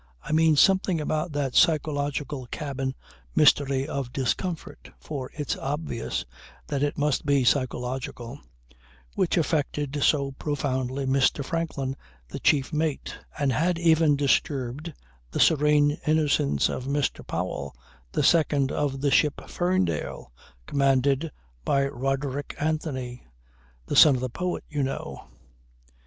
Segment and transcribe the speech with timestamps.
[0.23, 2.95] I mean something about that psychological cabin
[3.35, 6.25] mystery of discomfort (for it's obvious
[6.65, 8.39] that it must be psychological)
[9.13, 11.45] which affected so profoundly Mr.
[11.45, 11.95] Franklin
[12.29, 14.91] the chief mate, and had even disturbed
[15.29, 17.23] the serene innocence of Mr.
[17.23, 17.75] Powell,
[18.11, 20.31] the second of the ship Ferndale,
[20.65, 21.29] commanded
[21.63, 23.27] by Roderick Anthony
[23.85, 25.27] the son of the poet, you know."